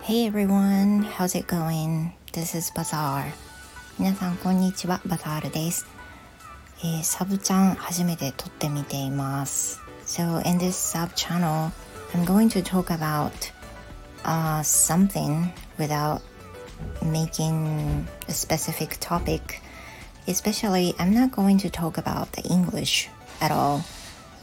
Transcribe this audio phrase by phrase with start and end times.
[0.00, 2.12] Hey everyone, how's it going?
[2.32, 3.24] This is Bazaar.
[3.98, 5.86] 皆さんこんにちは、バザールです。
[6.80, 9.80] えー、サブちゃん初めて撮ってみています。
[10.06, 11.70] So in this sub channel,
[12.14, 13.32] I'm going to talk about
[14.24, 16.22] uh, something without
[17.02, 19.60] making a specific topic.
[20.26, 23.10] Especially, I'm not going to talk about the English
[23.42, 23.82] at all,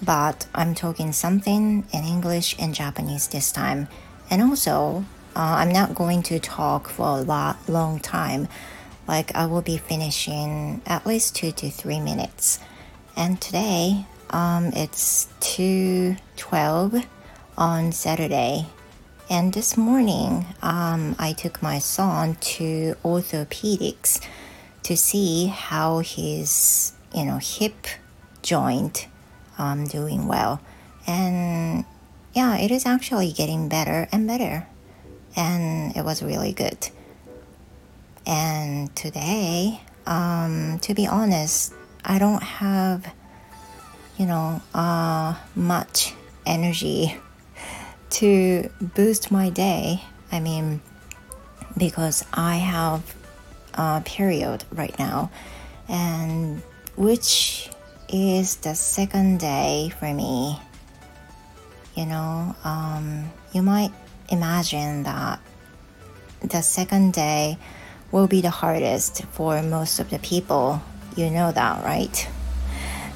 [0.05, 3.89] but I'm talking something in English and Japanese this time.
[4.31, 5.05] And also,
[5.37, 8.49] uh, I'm not going to talk for a lot, long time.
[9.07, 12.59] Like I will be finishing at least two to three minutes.
[13.17, 16.95] And today, um, it's two twelve
[17.57, 18.67] on Saturday.
[19.31, 24.21] And this morning, um, I took my son to orthopedics
[24.83, 27.87] to see how his, you know, hip
[28.43, 29.07] joint
[29.59, 30.61] um, doing well.
[31.07, 31.85] And
[32.35, 34.67] yeah, it is actually getting better and better.
[35.37, 36.89] And it was really good.
[38.27, 41.75] And today, um, to be honest,
[42.05, 43.13] I don't have,
[44.17, 46.15] you know, uh, much
[46.47, 47.17] energy
[48.11, 50.03] to boost my day.
[50.33, 50.81] I mean,
[51.77, 53.15] because I have
[53.75, 55.31] a period right now,
[55.89, 56.63] and
[56.97, 57.71] which
[58.09, 60.59] is the second day for me.
[61.95, 63.93] You know, um, you might
[64.31, 65.41] imagine that
[66.43, 67.57] the second day
[68.11, 70.83] will be the hardest for most of the people.
[71.17, 72.29] You know that, right?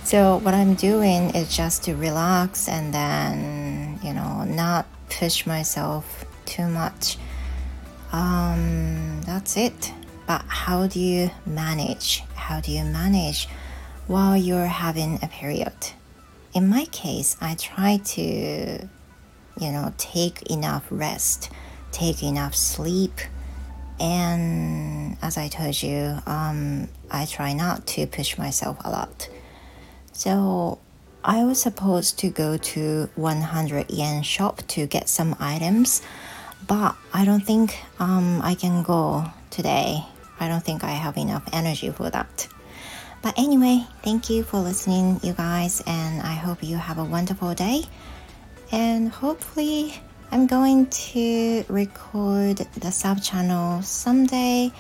[0.05, 6.25] So, what I'm doing is just to relax and then, you know, not push myself
[6.47, 7.19] too much.
[8.13, 9.93] Um, that's it.
[10.27, 12.23] But how do you manage?
[12.35, 13.49] How do you manage
[14.09, 15.93] while you're having a period?
[16.55, 18.89] In my case, I try to,
[19.61, 21.51] you know, take enough rest,
[21.93, 23.21] take enough sleep,
[24.01, 29.29] and as I told you, um, I try not to push myself a lot.
[30.13, 30.79] So
[31.25, 36.01] I was supposed to go to 100 yen shop to get some items,
[36.67, 40.05] but I don't think um, I can go today.
[40.41, 42.49] I don't think I have enough energy for that.
[43.23, 47.55] But anyway, thank you for listening, you guys, and I hope you have a wonderful
[47.55, 47.83] day.
[48.71, 49.95] And hopefully,
[50.31, 54.71] I'm going to record the sub channel someday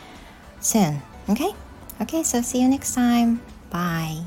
[0.60, 1.02] soon.
[1.28, 1.50] Okay?
[2.00, 3.40] Okay, so see you next time.
[3.70, 4.22] Bye.